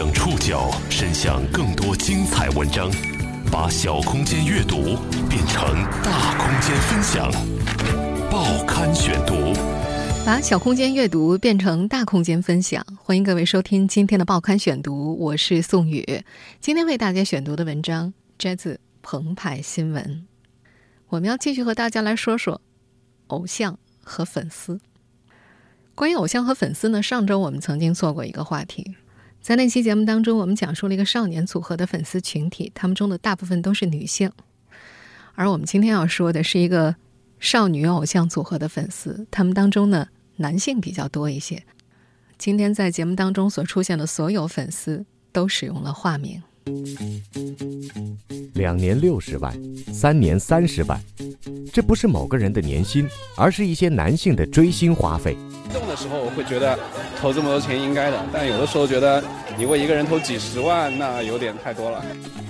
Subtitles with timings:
[0.00, 2.90] 将触角伸向更多精彩文章，
[3.52, 4.96] 把小空间阅读
[5.28, 5.62] 变成
[6.02, 7.30] 大空间分享。
[8.30, 9.52] 报刊选读，
[10.24, 12.82] 把小空间阅读变成大空间分享。
[12.96, 16.24] 欢迎各位收听今天的报刊选读，我是宋宇。
[16.60, 20.02] 今天为大家选读的文章摘自《澎湃新闻》，
[21.10, 22.62] 我们要继续和大家来说说
[23.26, 24.80] 偶像和粉丝。
[25.94, 28.94] 关于偶像和粉丝呢，上周我们曾经做过一个话题，
[29.40, 34.30] 在那期节目当中，我们讲述了一个少年组合的粉丝群体，他们中的大部分都是女性。
[35.34, 36.94] 而我们今天要说的是一个
[37.38, 41.62] 少女偶像组合的粉丝，他们当中呢，男性比较多一些。
[42.36, 46.42] 今天在节目当中所出现的所有粉丝都使用了化名。
[48.54, 49.58] 两年六十万，
[49.92, 51.00] 三年三十万，
[51.72, 55.34] 这不是某个人的年薪，而是一些男性的追星花费。
[55.72, 56.78] 动的时候，我会觉得
[57.20, 59.22] 投这么多钱应该的，但有的时候觉得
[59.58, 62.02] 你为一个人投几十万，那有点太多了。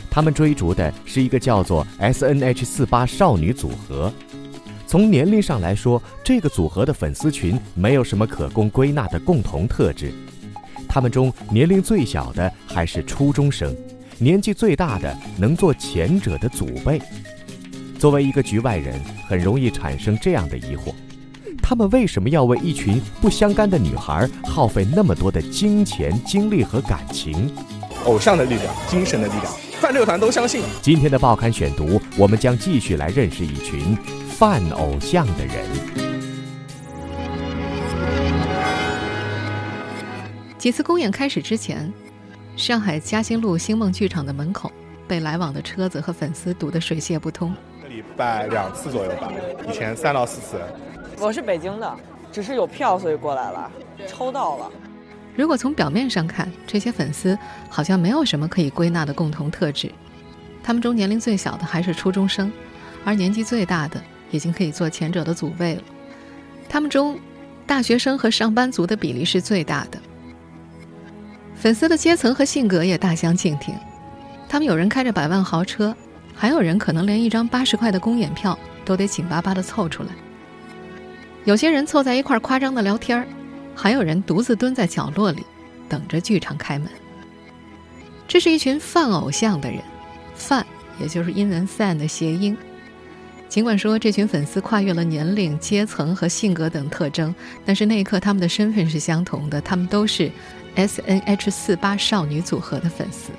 [0.09, 4.13] 他们追逐的是一个叫做 S N H 四八少女组合。
[4.87, 10.13] 从年龄上来说，这个组合的粉丝群没有什么可供归纳的共同特质。
[10.89, 13.75] 他们中年龄最小的还是初中生。
[14.19, 17.01] 年纪最大的能做前者的祖辈。
[17.99, 20.93] 作为一个局外人，很容易产生这样的疑惑：
[21.71, 27.49] 他们为什么要为一群不相干的女孩耗费那么多的金钱、精力和感情？
[28.07, 29.47] 偶像的力量，精神的力量，
[29.81, 30.65] 饭六团都相信。
[30.83, 33.97] 今天的报刊选读，我们将继续来认识一群
[34.31, 35.65] 泛偶像的人。
[40.59, 41.89] 几次公演开始之前。
[42.57, 44.73] 上海嘉兴路星梦剧场的门口，
[45.07, 47.55] 被来往的车子和粉丝堵得水泄不通。
[47.79, 49.31] 一个礼拜两次左右吧，
[49.69, 50.61] 以前三到四次。
[51.21, 51.97] 我是北京的，
[52.33, 53.71] 只是有票所以过来了，
[54.09, 54.71] 抽到了。
[55.37, 59.93] 如果从表面上看，这些粉丝好像没有什么可以归纳的共同特质。
[60.63, 62.51] 他们中年龄最小的还是初中生，
[63.05, 65.83] 而年纪最大的已经可以做前者的祖辈了。
[66.71, 67.19] 他们中，
[67.67, 69.99] 大学生和上班族的比例是最大的。
[71.55, 73.75] 粉丝的阶层和性格也大相径庭，
[74.49, 75.95] 他们有人开着百万豪车，
[76.35, 80.09] 还有人可能连一张八十块的公演票都得紧巴巴的凑出来。
[81.45, 83.27] 有些人凑在一块夸张的聊天儿，
[83.75, 85.45] 还有人独自蹲在角落里，
[85.89, 86.89] 等着剧场开门。
[88.29, 89.83] 这是一群泛偶像的人，
[90.35, 90.65] 泛
[91.01, 92.57] 也就是英文 fan 的谐音。
[93.49, 97.35] 尽管说这群粉丝跨越了年龄、阶层和性格等特征，
[97.65, 100.31] 但是那一刻他们的身份是相同的，他们都是。
[100.77, 103.33] S N H 四八少女组合的粉丝，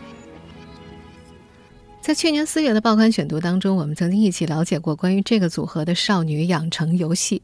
[2.02, 7.42] 在去年四月的报刊选读当中，我们曾经一起了解过关于这个组合的少女养成游戏。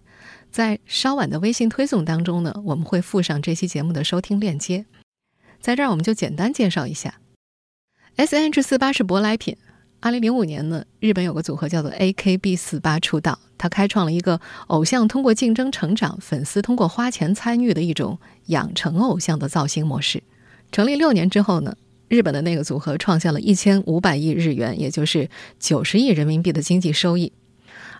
[0.51, 4.85] 在稍晚的微信推送当中呢，我们会附上这期节目的收听链接。
[5.59, 7.19] 在这儿，我们就简单介绍一下
[8.15, 9.57] ，S H 四八是舶来品。
[9.99, 20.21] 二零零五年呢，日本有个组合叫做 A K B 四八出道，他开创了一个偶像通过竞争成长，粉丝通过花钱参与的一种养成偶像的造型模式。
[20.71, 21.75] 成立六年之后呢，
[22.07, 25.27] 日本的那个组合创下了一千五百亿日元，也就是
[25.59, 27.33] 九十亿人民币的经济收益。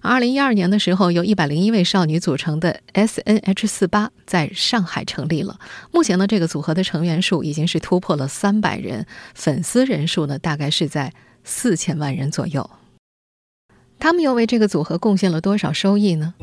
[0.01, 5.59] 二零一二年的时候，由一百零一位少女组成的 S N H 四八在上海成立了。
[5.91, 11.13] 目前呢，这个组合的成员数已经是突破了三百人，粉丝人数呢，大概是在。
[11.49, 12.69] 四千万人左右，
[13.97, 16.33] 他们又为这个组合贡献了多少收益呢？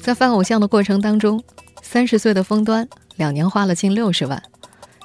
[0.00, 1.42] 在翻偶像的过程当中，
[1.82, 4.40] 三十岁的封端两年花了近六十万，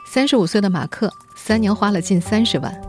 [0.05, 2.79] 三十五岁的马克三年花了近三十万，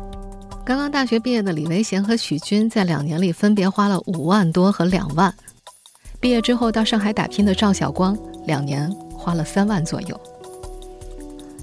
[0.64, 5.34] 刚刚大学毕业的李维贤和许军在两年里分别花了五万多和两万，
[6.18, 8.16] 毕业之后到上海打拼的赵晓光
[8.46, 10.18] 两年花了三万左右。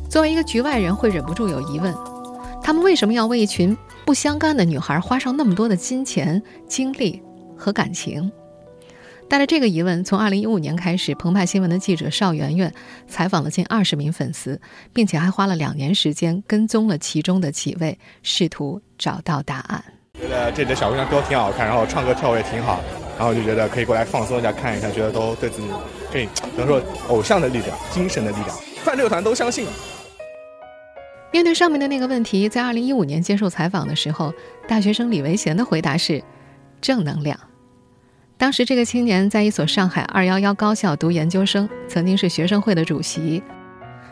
[0.07, 1.91] 作为一个局外人，会忍不住有疑问：
[2.61, 3.75] 他们为什么要为一群？
[4.05, 7.23] 不相干的女孩花上那么多的金钱、精力
[7.57, 8.31] 和感情，
[9.31, 12.69] 带着这个疑问，从二零一五年开始，澎湃新闻的记者邵媛媛
[13.07, 14.59] 采访了近二十名粉丝，
[14.91, 19.81] 并且还花了两年时间跟踪了其中的几位，试图找到答案。
[20.19, 22.81] 觉得这里的小姑娘都挺好看，然后唱歌跳舞也挺好，
[23.17, 25.69] 然后就觉得可以过来放松一下，看一下，觉得都对自己，
[26.11, 28.49] 可以怎么说，偶像的力量、精神的力量，
[28.83, 29.65] 饭六团都相信。
[31.31, 34.33] 面对上面的那个问题，在二零一五年接受采访的时候，
[34.67, 36.21] 大学生李维贤的回答是：
[36.81, 37.39] 正能量。
[38.41, 43.43] 当时这个青年在一所上海二幺幺高校读研究生，曾经是学生会的主席。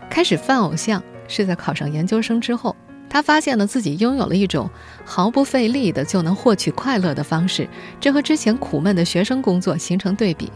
[0.08, 2.76] 开始泛偶像是在考上研究生之后，
[3.10, 4.70] 他发现了自己拥有了一种
[5.04, 7.68] 毫不费力的就能获取快乐的方式，
[8.00, 10.52] 这和之前苦闷的学生工作形成对比。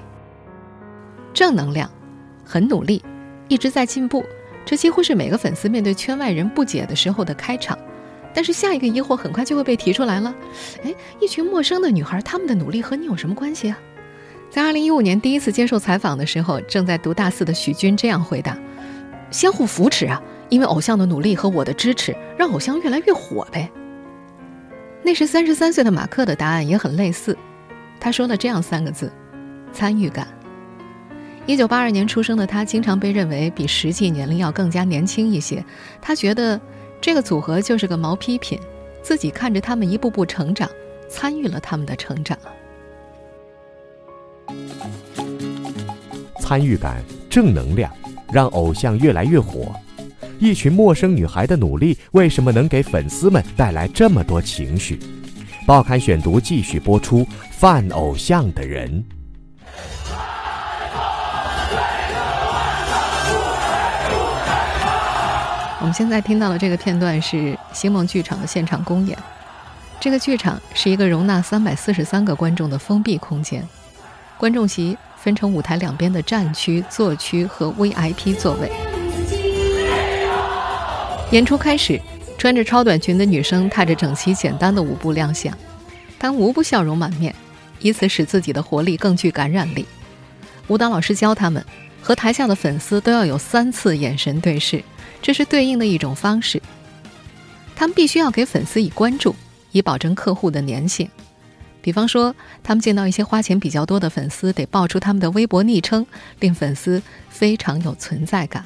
[1.33, 1.89] 正能量，
[2.45, 3.03] 很努力，
[3.47, 4.23] 一直在进步。
[4.63, 7.75] 这几乎是每个粉丝面对圈外人不解的时候的开场。
[8.33, 10.33] 但是下一个疑惑很快就会被提出来了，
[10.83, 13.77] 哎，一群陌生的女孩，她们的努力和你有什么关系啊？
[14.49, 18.57] 在二零一五年第一次接受采访的时候，正在读大四的许军这样回答
[19.29, 23.69] ：“相互扶持啊，因为偶像的努力和我的支持，让偶像越来越火呗。”
[25.03, 27.37] 那时三十三岁的马克的答案也很类似，
[27.99, 29.11] 他说了这样三个字：
[29.71, 30.27] 参与感。
[31.45, 35.63] 一九八二年出生的他，经常被认为比实际年龄要更加年轻一些。
[36.01, 36.59] 他觉得。
[37.03, 38.57] 这个组合就是个毛坯品，
[39.01, 40.69] 自己看着他们一步步成长，
[41.09, 42.39] 参与了他们的成长。
[46.39, 47.91] 参与感、正能量，
[48.31, 49.75] 让偶像越来越火。
[50.39, 54.97] 一群陌生女孩的努力，为什么能给粉丝们带来这么多情绪？
[55.67, 59.03] 报刊选读继续播出：犯偶像的人。
[65.83, 69.17] 我们现在听到的这个片段是星梦剧场的现场公演。
[69.99, 73.67] 这个剧场是一个容纳三百四十三个观众的封闭空间，
[74.37, 78.71] 观众席分成舞台两边的站区、坐区和 VIP 座位。
[81.31, 81.99] 演出开始，
[82.37, 85.53] 穿着超短裙的女生踏着整齐简单的舞步亮相，
[86.17, 87.35] 她无不笑容满面，
[87.81, 89.85] 以此使自己的活力更具感染力。
[90.69, 91.61] 舞蹈老师教他们，
[92.01, 94.81] 和台下的粉丝都要有三次眼神对视。
[95.23, 96.61] 这是对应的一种方式。
[97.75, 99.33] 他们必须要给粉丝以关注，
[99.71, 101.09] 以保证客户的粘性。
[101.81, 106.05] 比方说，他们见到一些花钱比较多的粉丝，得报出他们的微博昵称，
[106.39, 108.63] 令粉丝非常有存在感。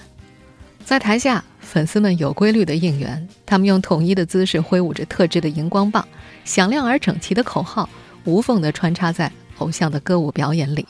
[0.83, 6.05] 在台下，粉丝们有规律的应援，他们用统一的姿势挥舞着特制的荧光棒，
[6.43, 7.87] 响亮而整齐的口号
[8.23, 10.87] 无缝地穿插在偶像的歌舞表演里。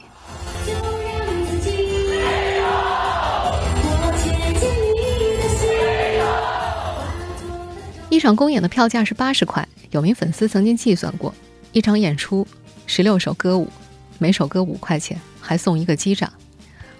[8.09, 9.68] 一场公演的票价是八十块。
[9.92, 11.33] 有名粉丝曾经计算过，
[11.71, 12.45] 一场演出
[12.86, 13.69] 十六首歌舞，
[14.18, 16.31] 每首歌五块钱，还送一个机长。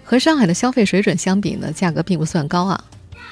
[0.04, 2.82] 和上海的消费水准相比呢，价格并不算高啊。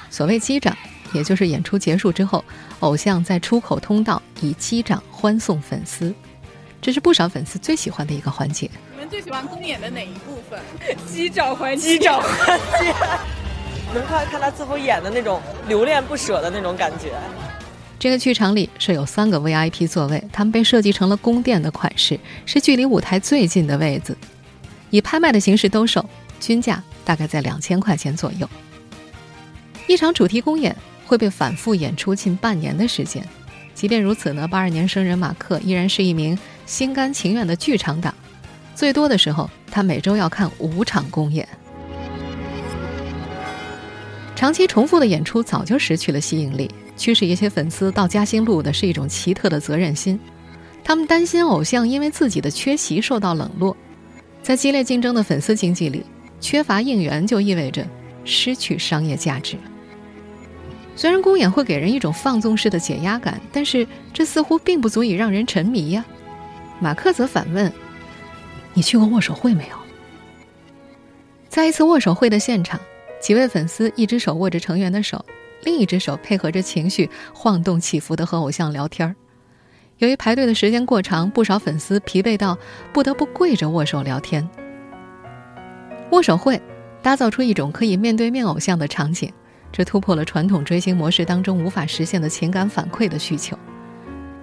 [0.09, 0.75] 所谓机长，
[1.13, 2.43] 也就是演出结束之后，
[2.79, 6.13] 偶像在出口通道以机长欢送粉丝，
[6.81, 8.69] 这是不少粉丝最喜欢的一个环节。
[8.93, 10.59] 你们最喜欢公演的哪一部分？
[11.07, 11.97] 机长环节。
[11.97, 12.93] 机长环节。
[13.93, 17.13] 能看看他最后演的那种留恋不舍的那种感觉。
[17.99, 24.15] 这个剧场里设有三个 VIP 座位，它们被设计成了宫殿的款式，是距离舞台最近的位子，
[24.91, 26.07] 以拍卖的形式兜售，
[26.39, 28.47] 均价大概在两千块钱左右。
[29.87, 30.75] 一场主题公演
[31.07, 33.27] 会被反复演出近半年的时间，
[33.73, 38.13] 即便如此呢，八二年生人马克依然是一名心甘情愿的剧场党，
[38.75, 41.47] 最多的时候他每周要看五场公演。
[44.35, 46.69] 长期重复的演出早就失去了吸引力。
[46.97, 50.19] 驱使一些粉丝到嘉兴路的是一种奇特的责任心，
[50.83, 53.77] 他们担心偶像因为自己的缺席受到冷落。
[54.41, 56.03] 在激烈竞争的粉丝经济里，
[56.41, 57.87] 缺乏应援就意味着
[58.25, 59.55] 失去商业价值。
[60.95, 66.03] 虽然公演会给人一种放纵式的解压感，但是这似乎并不足以让人沉迷呀。
[66.79, 67.71] 马克则反问
[68.73, 69.75] ：“你去过握手会没有？”
[71.49, 72.79] 在一次握手会的现场，
[73.21, 75.23] 几位粉丝一只手握着成员的手。
[75.63, 79.15] 另一只手配合着情绪晃动起伏的和偶像聊天儿。
[79.97, 82.57] 由于排队的时间过长，不少粉丝疲惫到
[82.93, 84.47] 不得不跪着握手聊天。
[86.11, 86.61] 握手会
[87.01, 89.33] 打造出一种可以面对面偶像的场景，
[89.71, 93.57] 这突破了传统追星模式当中无法实现的情感反馈的需求。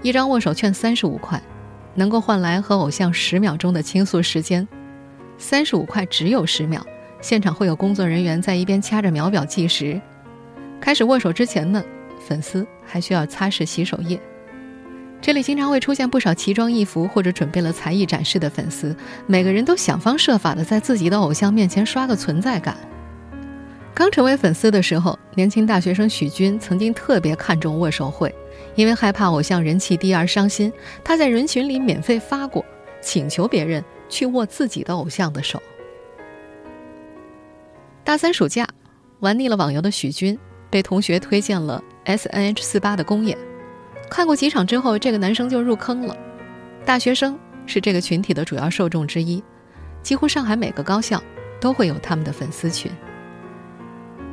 [0.03, 1.41] 一张握手券三十五块，
[1.95, 4.67] 能够换来和偶像十秒钟的倾诉时间。
[5.39, 6.85] 三十五块只有十秒，
[7.21, 10.01] 现场会有工作人员在一边掐着秒表计时。
[10.85, 11.83] 开始握手之前呢，
[12.21, 14.21] 粉丝还需要擦拭洗手液。
[15.19, 18.95] 这里经常会出现不少奇装异服或者准备了才艺展示的粉丝，
[19.27, 22.77] 每个人都想方设法的在自己的偶像面前刷个存在感。
[23.95, 28.35] 刚成为粉丝的时候，年轻大学生许军曾经特别看重握手会，
[28.75, 30.71] 因为害怕偶像人气低而伤心，
[31.03, 32.63] 他在人群里免费发过，
[33.01, 35.63] 请求别人去握自己的偶像的手。
[38.05, 38.69] 大三暑假，
[39.21, 40.39] 玩腻了网游的许军。
[40.75, 43.39] 被同学推荐了 S N H 四八的公演，
[44.11, 46.17] 看过几场之后，这个男生就入坑了。
[46.85, 49.41] 大学生是这个群体的主要受众之一，
[50.03, 51.23] 几乎上海每个高校
[51.61, 52.91] 都会有他们的粉丝群。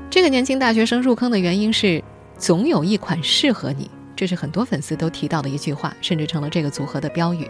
[0.10, 2.04] 这个年轻大学生入坑的原因是
[2.40, 7.48] 总有一款适合你，这是很多粉丝都提到的一句话，甚至成了这个组合的标语。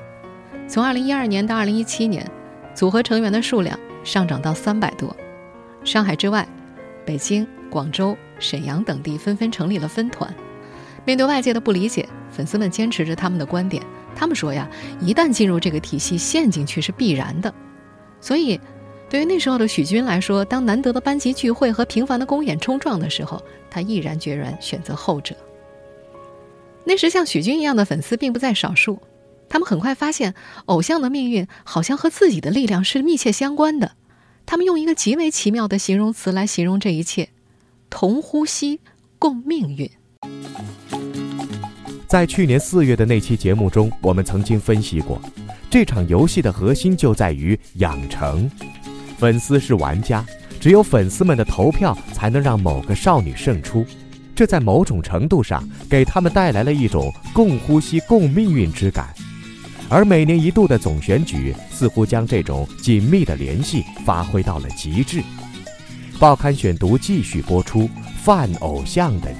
[0.67, 2.29] 从二零一二年到二零一七年，
[2.75, 5.15] 组合成员的数量上涨到三百多。
[5.85, 6.45] 上海之外，
[7.05, 7.47] 北京。
[7.71, 10.31] 广州、沈阳等地纷纷成立了分团。
[11.05, 13.81] 面对外界的不理解，粉丝们坚持着他们的观点。
[14.15, 17.51] 他们说呀，一旦进入这个体系，陷进去是必然的。
[18.19, 18.59] 所以，
[19.09, 25.35] 对于那时候的许军来说，当难得的班级聚会和频繁的公演冲撞的时候，他毅然决然选择后者。
[26.83, 29.01] 那时像许军一样的粉丝并不在少数，
[29.49, 30.35] 他们很快发现，
[30.65, 33.93] 偶像的命运好像和自己的力量是密切相关的。
[34.45, 37.29] 他们用一个极为奇妙的形容词来形容这一切：
[37.91, 38.79] 同呼吸，
[39.19, 39.87] 共命运。
[42.07, 45.21] 在去年四月的那期节目中，我们曾经分析过，
[45.69, 48.49] 这场游戏的核心就在于养成。
[49.17, 50.25] 粉丝是玩家，
[50.59, 53.85] 只有粉丝们的投票才能让某个少女胜出。
[54.33, 59.13] 这在某种程度上给他们带来了一种共呼吸、共命运之感。
[59.89, 65.21] 而每年一度的总选举似乎将这种紧密的联系发挥到了极致。
[66.21, 67.89] 报刊选读继续播出：
[68.23, 69.39] 犯偶像的人，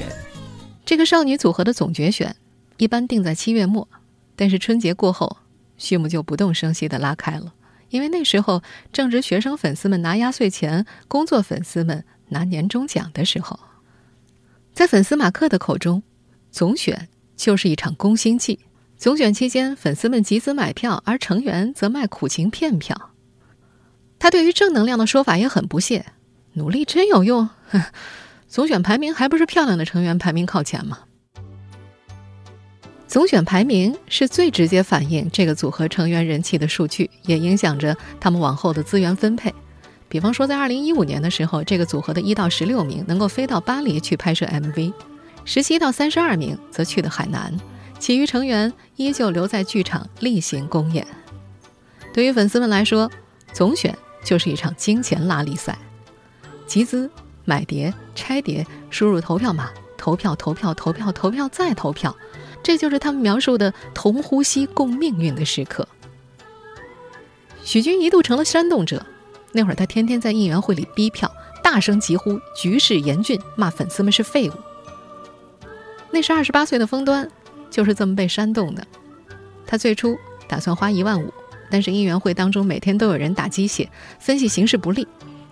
[0.83, 2.35] 这个少女组合的总决选。
[2.77, 3.87] 一般定在七月末，
[4.35, 5.37] 但是春节过后，
[5.77, 7.53] 序幕就不动声息地拉开了，
[7.89, 13.59] 因为那时候正值学生粉丝们拿压岁钱，工作粉丝们拿年终奖的时候。
[14.73, 16.01] 在粉丝马克的口中，
[16.49, 18.59] 总选就是一场攻心计。
[18.97, 23.11] 总选期间，粉丝们集资买票，而成员则卖苦情骗票。
[24.17, 26.07] 他对于正能量的说法也很不屑
[26.53, 27.49] ：“努力真有用？
[28.47, 30.99] 总选排名还不是漂亮的成员排名靠前吗？”
[33.07, 39.53] 总选排名是最直接反映这个组合成员人气的数据，也影响着他们往后的资源分配。
[40.07, 44.93] 比方说，在二零一五年的时候，这个组合的一到十六名能够飞到巴黎去拍摄 MV，
[45.43, 47.53] 十七到三十二名则去的海南，
[47.99, 51.05] 其余成员依旧留在剧场例行公演。
[52.13, 53.09] 对于粉丝们来说，
[53.53, 55.77] 总选就是一场金钱拉力赛，
[56.71, 57.11] 集资、
[57.43, 62.15] 买碟、拆碟、输入投票码、投票、投票、投票、投票再投票。
[62.63, 65.85] 这就是他们描述的同呼吸共命运的时刻。
[67.61, 69.05] 许军一度成了煽动者，
[69.51, 71.29] 那会儿他天天在应援会里逼票，
[71.61, 74.53] 大声疾呼局势严峻，骂粉丝们是废物。
[76.09, 77.29] 那时二十八岁的封端
[77.69, 78.87] 就是这么被煽动的。
[79.67, 81.33] 他最初打算花一万五，
[81.69, 85.05] 但是应援会当中每天都有人打鸡血，分析形势不利，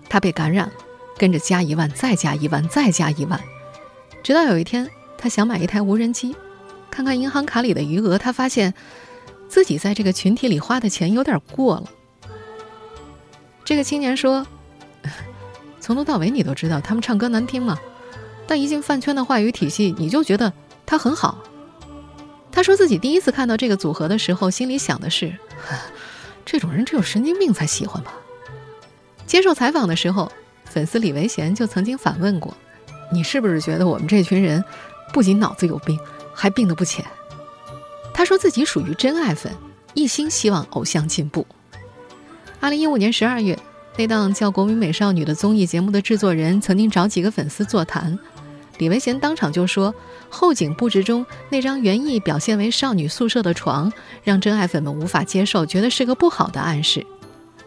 [0.08, 0.74] 他被感染了，
[1.20, 3.40] 跟着加一万，再加一万，再加一万，
[4.24, 6.36] 直到有一天他想买一台无人机。
[6.90, 8.74] 看看银行卡里的余额，他发现
[9.48, 11.84] 自己在这个群体里花的钱有点过了。
[13.64, 14.48] 这个青年说
[15.80, 17.78] ：“从头到尾你都知道他们唱歌难听吗？
[18.48, 20.52] 但一进饭圈的话语体系，你就觉得
[20.86, 21.44] 他很好。”
[22.52, 25.38] 他说自己第一次看到这个组合的时候，心里想的是：
[26.44, 28.14] 这种人只有神经病才喜欢吧。
[29.28, 30.32] 接受采访的时候，
[30.70, 32.56] 粉丝李维贤就曾经反问过
[33.12, 34.64] ：“你是不是觉得我们这群人
[35.12, 36.00] 不仅脑子有病？”
[36.34, 37.04] 还病得不浅。
[38.14, 39.52] 他说自己属于真爱粉，
[39.94, 41.46] 一心希望偶像进步。
[42.62, 43.60] 二零一五年十二月，
[43.98, 48.18] 那档叫《国民美少女》的综艺节目的制作人曾经找几个粉丝座谈，
[48.78, 49.94] 李维贤当场就说，
[50.30, 53.92] 后景布置中那张原意表现为少女宿舍的床，
[54.24, 57.06] 让真爱粉们无法接受，觉得是个不好的暗示。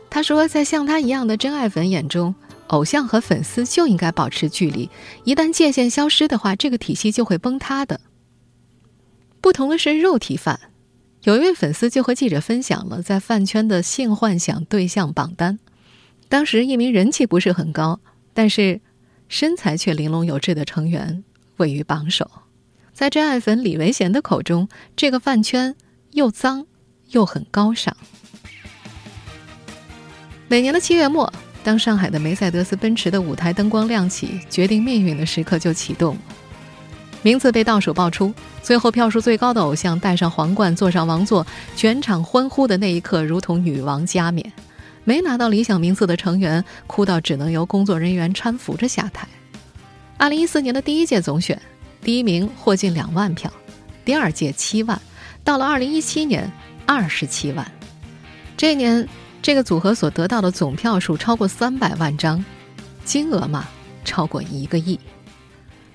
[0.09, 2.35] 他说，在像他一样的真爱粉眼中，
[2.73, 4.89] 偶像和粉丝就应该保持距离，
[5.25, 8.01] 一旦界限消失的话，这个体系就会崩塌的。
[9.43, 10.59] 不同的是，肉体饭，
[11.25, 15.59] 有一位粉丝就和记者分享了在饭圈的性幻想对象榜单。
[16.31, 18.01] 当时，一名人气不是很高，
[18.33, 18.81] 但是
[19.29, 21.23] 身材却玲珑有致的成员
[21.59, 22.31] 位于榜首。
[22.95, 25.77] 在真爱粉李维贤的口中，这个饭圈
[26.13, 26.67] 又脏
[27.11, 27.95] 又很高尚。
[30.49, 31.31] 每年的七月末，
[31.65, 36.17] 当上海的梅赛德斯奔驰的舞台灯光亮起，决定命运的时刻就启动。
[37.23, 44.53] 名字被倒数报出，最后票数最高的偶像戴上皇冠，坐上王座，全场欢呼的那一刻，如同女王加冕。
[45.05, 49.27] 没拿到理想名次的成员哭到只能由工作人员搀扶着下台。
[50.17, 51.61] 二零一四年的第一届总选，
[52.03, 53.53] 第一名获近两万票，
[54.05, 55.01] 第二届七万，
[55.43, 56.51] 到了二零一七年
[56.87, 57.69] 二十七万。
[58.57, 59.09] 这年，
[59.43, 62.43] 这个组合所得到的总票数超过三百万张，
[63.05, 63.69] 金额嘛，
[64.05, 64.99] 超过一个亿。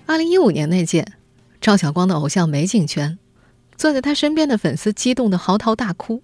[0.05, 1.05] 二零一五年那届。
[1.59, 3.17] 赵晓光的偶像没进圈，
[3.75, 6.21] 坐在他身边的粉丝激动的嚎啕大哭。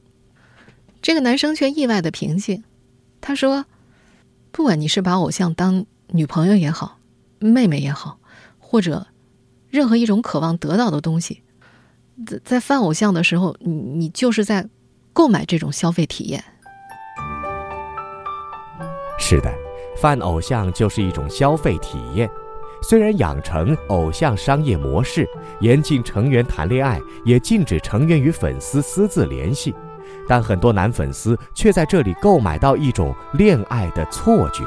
[1.01, 2.63] 这个男生却意外的平静。
[3.19, 3.65] 他说
[4.53, 6.99] ：“不管你是把偶像当女朋友也好，
[7.39, 8.19] 妹妹也好，
[8.59, 9.07] 或者
[9.69, 11.41] 任何一种渴望得到的东西，
[12.27, 14.69] 在在犯偶像的时候，你你就是在
[15.13, 16.43] 购买这种消费体验。”
[19.17, 19.51] 是的，
[19.95, 22.29] 翻偶像就是一种消费体验。
[22.81, 25.25] 虽然养成偶像商业模式，
[25.61, 29.73] 严禁成员谈恋爱，也禁止成员与粉丝私自联系，
[30.27, 34.65] 但很多男粉丝却在这里购买到一种恋爱的错觉。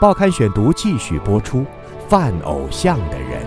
[0.00, 1.64] 报刊选读继续播出：
[2.08, 3.46] 犯偶像的人。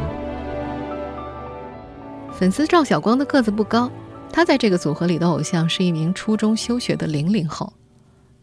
[2.32, 3.92] 粉丝赵晓光的个子不高，
[4.32, 7.74] 他在这个组合里的偶像是一名初中休学的零零后。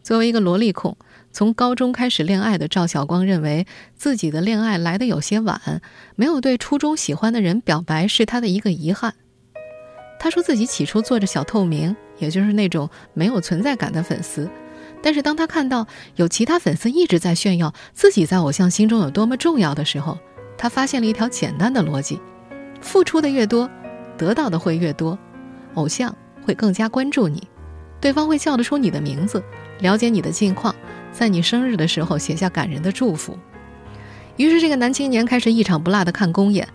[0.09, 0.97] 作为一个萝莉控，
[1.31, 5.83] 从高中开始恋爱的赵晓光认为自己的恋爱来得有些晚，
[6.15, 9.13] 没有对初中喜欢的人表白是他的一个遗憾。
[10.19, 14.49] 他说自己起初做着小透明，也就是那种没有存在感的粉丝，
[15.03, 15.85] 但是当他看到
[16.15, 20.17] 有其他粉丝一直在炫耀自己在偶像心中有多么重要的时候，
[20.57, 22.19] 他发现了一条简单的逻辑：
[22.81, 23.69] 付出的越多。
[24.17, 25.19] 得到的会越多，
[25.75, 27.47] 偶像会更加关注你，
[28.01, 29.43] 对方会叫得出你的名字，
[29.79, 30.73] 了解你的近况，
[31.11, 33.37] 在你生日的时候写下感人的祝福。
[34.37, 36.67] 于是，这个男青年开始一场不落的看公演，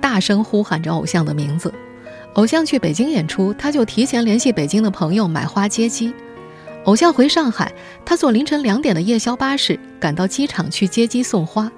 [0.00, 1.72] 大声呼喊着偶像的名字。
[2.34, 6.12] 偶像去北京演出，他就提前联系北京的朋友买花接机；
[6.84, 7.72] 偶像回上海，
[8.04, 11.70] 他坐凌晨两点的夜宵巴士赶到机场去接机送花。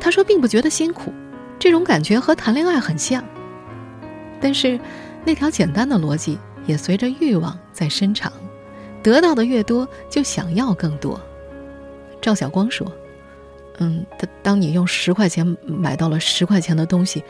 [0.00, 1.12] 他说，并不觉得辛苦，
[1.58, 3.22] 这种感觉和谈恋爱很像。
[4.40, 4.80] 但是，
[5.24, 8.32] 那条简单的逻辑也随着欲望在伸长，
[9.04, 11.20] 得到的越多，就想要更多。
[12.22, 12.90] 赵晓光说
[13.78, 17.22] ：“嗯，当当你用十块钱买到了十块钱的东西，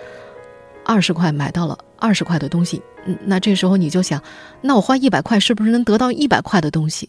[0.85, 2.81] 二十块买到了二十块的东西，
[3.27, 4.23] 那这时候你就想，
[4.61, 7.09] 那我花一百块是不是能得到一百块的东西？”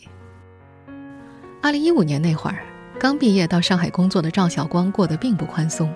[1.61, 2.65] 二零一五年那会儿，
[2.99, 5.93] 刚毕业到上海工作的赵晓光过得并不宽松。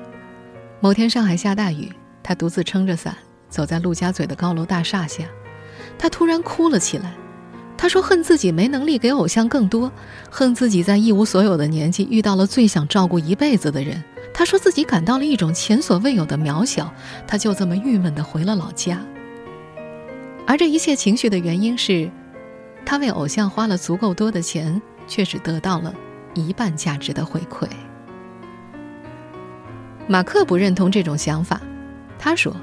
[0.80, 3.18] 某天上海下大雨，他独自撑着伞。
[3.50, 5.24] 走在陆家嘴的高楼大厦下，
[5.98, 7.16] 他突然哭了起来。
[7.82, 9.90] 他说：“恨自己没能力给偶像更多，
[10.30, 14.04] 恨自己在一无所有的年纪遇到了最想照顾一辈子的人。”
[14.36, 16.94] 他说自己感到了一种前所未有的渺小。
[17.26, 19.02] 他就这么郁闷地回了老家。
[20.46, 22.12] 而这一切情绪的原因是，
[22.86, 25.94] 他为偶像花了足够多的钱，却只得到了
[26.34, 27.66] 一半价值的回馈。
[30.06, 31.62] 马克不认同这种想法，
[32.20, 32.54] 他说。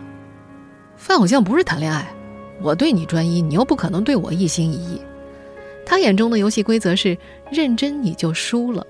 [0.98, 2.06] 范偶像不是谈恋爱，
[2.62, 5.00] 我对你专一，你又不可能对我一心一意。
[5.86, 7.16] 他眼中的游戏规则是
[7.50, 8.84] 认真你就输了。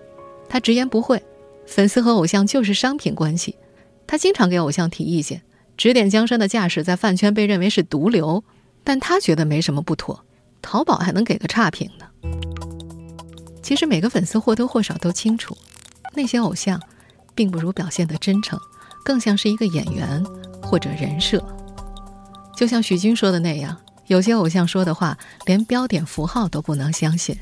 [0.49, 1.23] 他直言不讳，
[1.67, 3.55] 粉丝和偶像就是商品关系。
[4.07, 5.43] 他经常给偶像提意见，
[5.77, 8.43] 指点江山的架势在饭圈被认为是毒瘤，
[8.83, 10.25] 但他觉得没什么不妥。
[10.63, 12.07] 淘宝还能给个差评呢。
[13.63, 15.57] 其实每个粉丝或多或少都清楚，
[16.15, 16.81] 那些偶像，
[17.35, 18.59] 并不如表现的真诚，
[19.05, 20.25] 更像是一个演员
[20.63, 21.45] 或者人设。
[22.57, 23.77] 就像许军说的那样，
[24.07, 25.17] 有些偶像说的话，
[25.47, 27.37] 连标点符号都不能相信。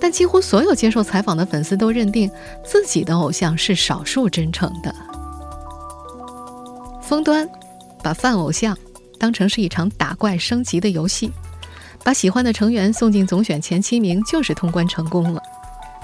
[0.00, 2.30] 但几乎所有接受采访的粉丝都认定
[2.64, 4.94] 自己的偶像是少数真诚的。
[7.02, 7.48] 封端
[8.02, 8.78] 把饭偶像
[9.18, 11.32] 当成是一场打怪升级的游戏，
[12.04, 15.42] 把喜欢的成员送进总选前七名就是通关成功了。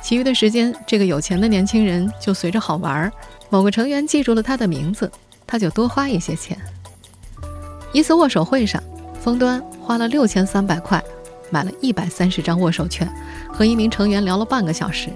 [0.02, 3.10] 其余的时间，这个有钱的年轻人就随着好玩，
[3.48, 5.10] 某个成员记住了他的名字，
[5.46, 6.58] 他就多花一些钱。
[7.92, 8.82] 一次握手会上，
[9.24, 11.02] 峰端花了六千三百块，
[11.48, 13.10] 买了一百三十张握手券，
[13.48, 15.08] 和一名成员聊了半个小时。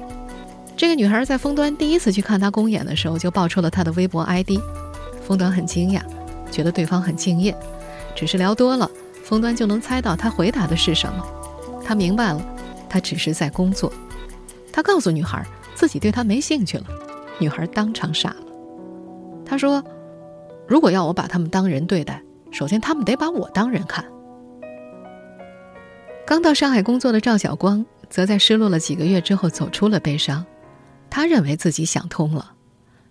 [0.75, 4.53] 这个女孩在峰端第一次去看他公演的时候，就爆出了他的微博 ID。
[5.27, 6.01] 峰端很惊讶，
[6.51, 7.55] 觉得对方很敬业。
[8.17, 8.91] 只是聊多了，
[9.25, 11.23] 峰端就能猜到他回答的是什么。
[11.85, 12.41] 他明白了，
[12.89, 13.93] 他只是在工作。
[14.73, 15.45] 他告诉女孩
[15.75, 16.85] 自己对他没兴趣了，
[17.39, 18.47] 女孩当场傻了。
[19.45, 19.85] 他说
[20.67, 24.05] ：“如果要我把他们当人对待。”首先，他们得把我当人看。
[26.27, 30.45] 刚到上海工作的赵晓光，则在失落了几个月之后走出了悲伤。
[31.09, 32.53] 他认为自己想通了。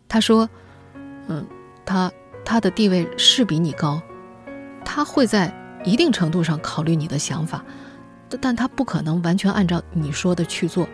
[0.08, 0.47] 他说
[1.28, 1.45] ：“嗯，
[1.86, 2.12] 他
[2.45, 4.02] 他的地位是比你高，
[4.86, 5.52] 他会在
[5.84, 7.63] 一定程度上考虑你的想法，
[8.30, 10.88] 但但他不可能完全按照你说的去做。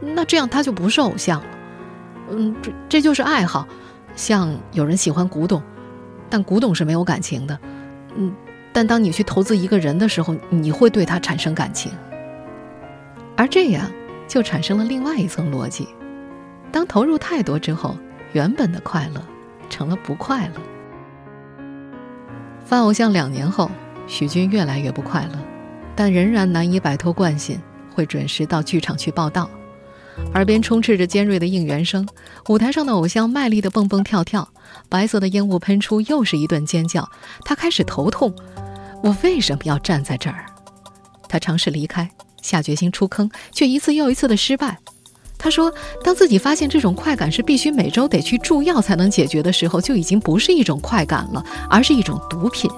[0.00, 1.46] 那这样他就不是偶像了。
[2.30, 3.66] 嗯，这这就是爱好。
[4.14, 5.62] 像有人喜欢古董，
[6.30, 7.58] 但古董是没有感情的。”
[8.16, 8.34] 嗯，
[8.72, 11.92] 但当你去投资一个人的时候，你会对他产生感情，
[13.36, 13.90] 而这样
[14.26, 15.88] 就产生了另外一层逻辑：
[16.72, 17.96] 当投入太多之后，
[18.32, 19.22] 原本的快乐
[19.68, 20.60] 成了不快乐。
[22.64, 23.70] 发偶像两年后，
[24.06, 25.38] 许军越来越不快乐，
[25.94, 27.60] 但仍然难以摆脱惯性，
[27.94, 29.48] 会准时到剧场去报道。
[30.34, 32.08] 耳边充斥着尖锐的应援声，
[32.48, 34.48] 舞台上的偶像卖力地蹦蹦跳跳，
[34.88, 37.08] 白色的烟雾喷出，又是一顿尖叫。
[37.44, 38.34] 他开始头痛，
[39.02, 40.46] 我为什么要站在这儿？
[41.28, 42.10] 他尝试离开，
[42.42, 44.78] 下决心出坑，却一次又一次的失败。
[45.38, 52.70] 他说：“当自己发现这种快感是必须每周得去注药才能解决的时候，就已经不是一种快感了，而是一种毒品。”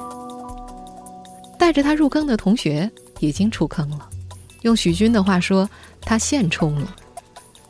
[1.57, 4.09] 带着他入坑的同学已经出坑了，
[4.63, 5.69] 用许军的话说，
[6.01, 6.95] 他现充了。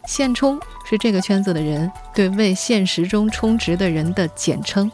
[0.06, 0.58] 现充
[0.90, 4.90] 是这个圈子的人对为现实中充值的人的简称，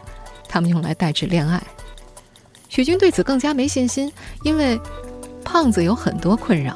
[0.49, 1.63] 他们用来代指恋爱。
[2.69, 4.77] 许军对此更加没信心，因为
[5.45, 6.75] 胖子有很多困扰。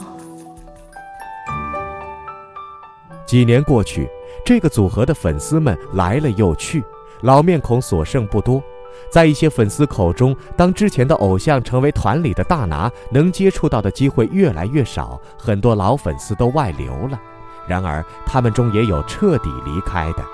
[3.27, 4.09] 几年过去，
[4.45, 6.85] 这个组合的粉丝们来了又去，
[7.23, 8.63] 老面孔所剩不多。
[9.11, 17.21] 在一些粉丝口中，当之前的偶像成为团里的大拿，能接触到的机会越来越少，很多老粉丝都外流了。
[17.69, 20.25] 然而，他们中也有彻底离开的。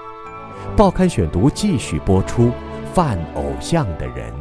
[0.77, 2.53] 报刊选读继续播出：
[2.95, 4.33] 犯偶像的人。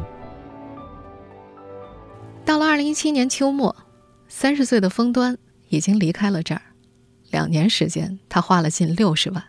[2.44, 3.74] 到了二零一七年秋末，
[4.28, 5.36] 三十岁的封端
[5.68, 6.62] 已经离开了这儿。
[7.30, 9.42] 两年时间，他花了近六十万。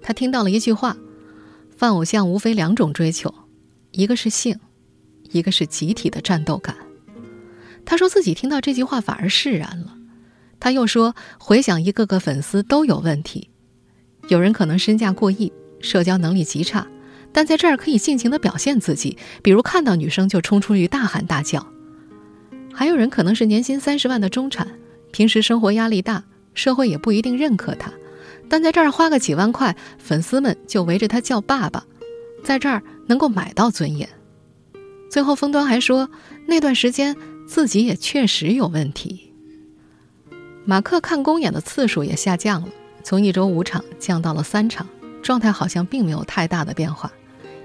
[0.00, 0.96] 他听到了一句话
[1.76, 3.34] ：“犯偶像无非两种追求，
[3.90, 4.58] 一个是性，
[5.30, 6.76] 一个是集体的战斗感。”
[7.84, 9.96] 他说自己听到这句话反而释然了。
[10.64, 13.50] 他又说：“回想一个个粉丝都有问题，
[14.28, 16.86] 有人可能身价过亿，社交能力极差，
[17.34, 21.60] 但在这儿可以尽情的表现自己，比如看到女生就冲出去大喊大叫；
[22.72, 24.66] 还有人可能是年薪三十万的中产，
[25.12, 26.24] 平时生活压力大。”
[26.54, 27.92] 社会也不一定认可他，
[28.48, 31.84] 但在这儿花个几万块，粉丝们就围着他叫爸爸，
[32.42, 34.08] 在这儿能够买到尊严。
[35.10, 36.08] 最后，封端还说
[36.46, 37.14] 那段时间
[37.46, 39.33] 自己也确实有问题。
[40.64, 42.68] 马克看公演的次数也下降了，
[43.02, 44.86] 从一周五场降到了三场，
[45.22, 47.12] 状态好像并没有太大的变化。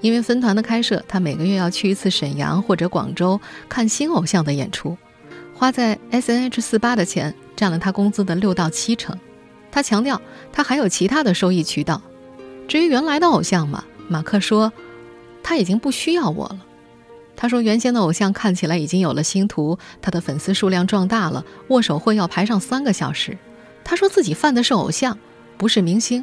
[0.02, 4.98] 因为分团的开设，他每个月要去一次沈阳或者广州看新偶像的演出，
[5.54, 7.36] 花在 S N H 四八的钱。
[7.60, 9.20] 占了他工资的六到七成，
[9.70, 10.22] 他强调
[10.54, 12.02] 他还有其他的收益渠道。
[12.70, 14.72] 至于原来的偶像嘛，马克说
[15.44, 16.66] 他已经不需要我了。
[17.42, 23.38] 他说原先的偶像看起来已经有了星途，他的粉丝数量壮大了，握手会要排上三个小时。
[23.82, 25.18] 他说自己犯的是偶像，
[25.58, 26.22] 不是明星。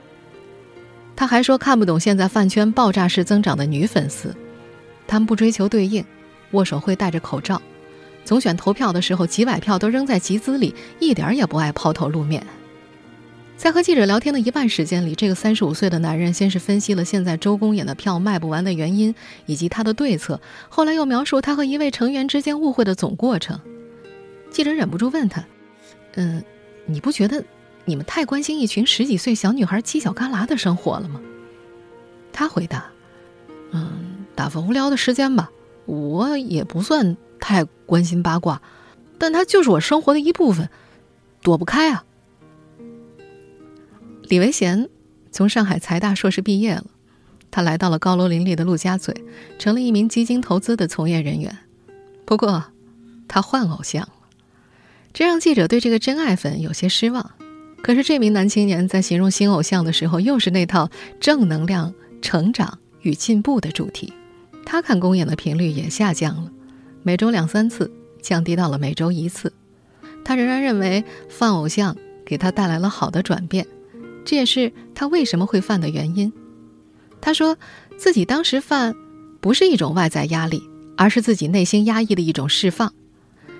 [1.17, 4.37] 他还说看不懂现在饭圈爆炸式增长的女粉丝，
[5.07, 6.05] 他们不追求对应，
[6.51, 7.63] 握手会戴着口罩。
[8.23, 12.47] 总选投票的时候，几百票都扔在集资里，一点也不爱抛头露面。
[13.57, 19.15] 在和记者聊天的一半时间里，这个三十五岁的男人先是分析了现在周公演的票卖不完的原因
[19.47, 23.59] 以及他的对策，后来又描述他和一位成员之间误会的总过程。
[24.51, 25.45] 记者忍不住问他
[26.15, 26.45] ：“嗯，
[26.85, 27.43] 你不觉得
[27.87, 31.21] 你们太关心一群十几岁小女孩犄角旮旯的生活了吗？”
[32.33, 32.87] 他回答
[33.73, 35.51] ：“嗯，打发无聊的时间吧，
[35.87, 38.61] 我也不算。”太关心八卦，
[39.19, 40.69] 但它就是我生活的一部分，
[41.43, 42.05] 躲不开啊。
[44.29, 44.89] 李维贤
[45.31, 46.87] 从上海财大硕士毕业了，
[47.51, 49.15] 他来到了高楼林立的陆家嘴，
[49.57, 51.57] 成了一名基金投资的从业人员。
[52.25, 52.65] 不过，
[53.29, 54.13] 他换偶像了，
[55.13, 57.31] 这让记者对这个真爱粉有些失望。
[57.83, 64.13] 可是，这名男青年在形容新偶像的时候，又是那套正能量、成长与进步的主题。
[64.65, 66.51] 他看公演的频率也下降了。
[67.05, 67.89] 每周两三次，
[68.21, 69.53] 降低到了每周一次。
[70.25, 73.65] 他仍然认为犯偶像给他带来了好的转变，
[74.27, 76.31] 这也是他为什么会犯的原因。
[77.21, 77.57] 他说
[77.97, 78.95] 自己当时犯
[79.41, 80.63] 不是一种外在压力，
[80.97, 82.93] 而是自己内心压抑的一种释放。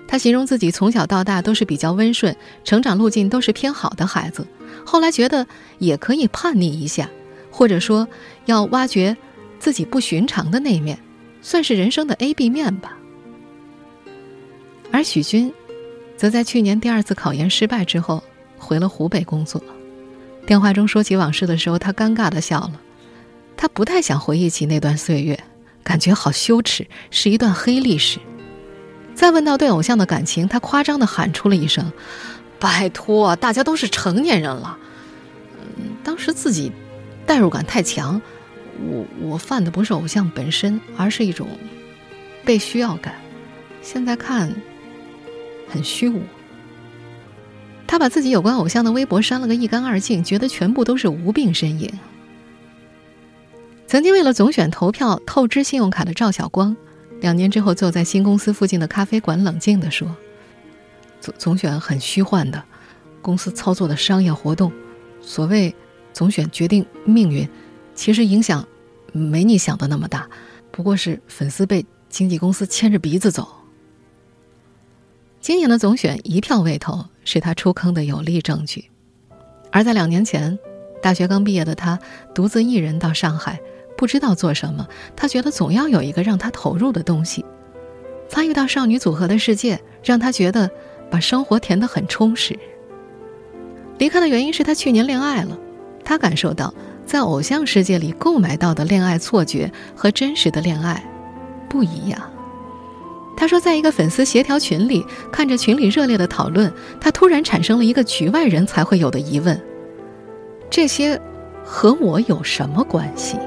[0.07, 4.45] 他形容自己从小到大都是比较温顺，成长路径都是偏好的孩子。
[4.85, 5.47] 后来觉得
[5.79, 7.09] 也可以叛逆一下，
[7.49, 8.07] 或者说
[8.45, 9.15] 要挖掘
[9.59, 10.99] 自己不寻常的那一面，
[11.41, 12.97] 算是人生的 A B 面吧。
[14.91, 15.51] 而许军，
[16.15, 18.23] 则在去年第二次考研失败之后，
[18.57, 19.61] 回了湖北工作。
[20.47, 22.81] 电话中说起往事的时候，他尴尬的笑了。
[23.57, 25.37] 他不太想回忆起那段岁月，
[25.83, 28.17] 感觉好羞耻，是一段黑历史。
[29.13, 31.91] 再问到对偶像的感情，他夸张的喊出了一声
[32.59, 34.77] ：“拜托，大家都是成年人了。”
[35.75, 36.71] 嗯，当时自己
[37.25, 38.21] 代入感太强，
[38.87, 41.45] 我我犯的不是偶像本身，而是一种
[42.45, 43.15] 被需要感。
[43.81, 44.49] 现在看。
[45.69, 46.21] 很虚无。
[47.87, 51.89] 他把自己有关偶像的微博删了个一干二净，觉得全部都是无病呻吟。
[53.87, 56.75] 曾经为了总选投票透支信用卡的赵晓光，
[57.21, 60.13] 两年之后坐在新公司附近的咖啡馆，冷静地说
[61.21, 62.61] ：“总总选很虚幻的，
[63.21, 64.71] 公司操作的商业活动，
[65.21, 65.73] 所谓
[66.11, 67.47] 总选决定命运，
[67.95, 68.67] 其实影响
[69.13, 70.27] 没你想的那么大，
[70.69, 73.47] 不过是粉丝被经纪公司牵着鼻子走。”
[75.39, 78.89] 今年的总选一票未投，是他出坑的有力证据。
[79.71, 80.57] 而在两年前，
[81.01, 81.99] 大学刚毕业的他
[82.33, 83.59] 独自一人到上海，
[83.95, 84.87] 不知道做什么。
[85.15, 87.45] 他觉得总要有一个让他投入的东西。
[88.27, 90.69] 参与到少女组合的世界，让他觉得
[91.09, 92.57] 把生活填得很充实。
[93.99, 95.57] 离开的原因是他去年恋爱了，
[96.03, 96.73] 他感受到
[97.05, 101.03] 在偶像世界里购买到的恋爱错觉和真实的恋爱
[101.69, 102.21] 不一样。
[103.37, 109.61] 他说，在一个粉丝协调群里，看着群里热烈的讨论，他突然产生了一个局外人才会有的疑问：
[110.71, 111.21] 这些
[111.63, 113.37] 和我有什么关系？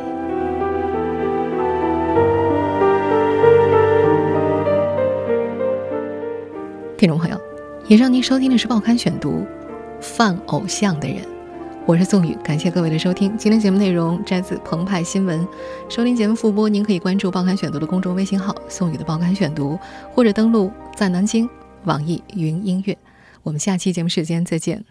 [6.97, 7.37] 听众朋友，
[7.89, 9.41] 以上您收听的是《报刊选读》，
[10.01, 11.17] 泛偶像的人，
[11.91, 13.37] 我是宋宇，感谢各位的收听。
[13.37, 15.45] 今天节目内容摘自澎湃新闻，
[15.89, 19.77] 收听节目复播，您可以关注《报刊选读》的公众微信号“宋宇的报刊选读”，
[20.15, 21.51] 或者登录在南京
[21.87, 22.97] 网易云音乐。
[23.43, 24.85] 我们下期节目时间再见。